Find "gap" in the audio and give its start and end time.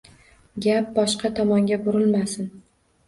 0.65-0.89